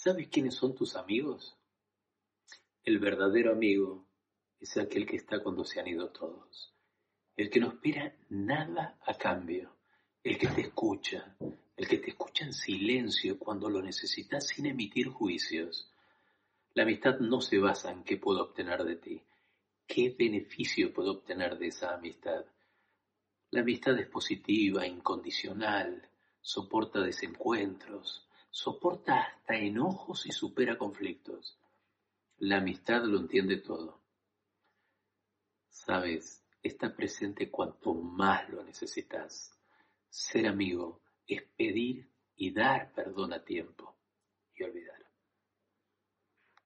[0.00, 1.56] ¿Sabes quiénes son tus amigos?
[2.84, 4.06] El verdadero amigo
[4.60, 6.72] es aquel que está cuando se han ido todos,
[7.36, 9.74] el que no espera nada a cambio,
[10.22, 11.36] el que te escucha,
[11.76, 15.92] el que te escucha en silencio cuando lo necesitas sin emitir juicios.
[16.74, 19.20] La amistad no se basa en qué puedo obtener de ti,
[19.84, 22.44] qué beneficio puedo obtener de esa amistad.
[23.50, 26.08] La amistad es positiva, incondicional,
[26.40, 31.58] soporta desencuentros, soporta hasta enojos y supera conflictos.
[32.38, 34.00] La amistad lo entiende todo.
[35.68, 39.58] Sabes, está presente cuanto más lo necesitas.
[40.08, 43.97] Ser amigo es pedir y dar perdón a tiempo.